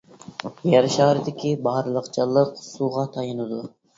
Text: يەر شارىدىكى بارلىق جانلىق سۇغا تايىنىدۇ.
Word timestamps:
يەر 0.69 0.87
شارىدىكى 0.93 1.51
بارلىق 1.67 2.09
جانلىق 2.17 2.57
سۇغا 2.65 3.07
تايىنىدۇ. 3.19 3.63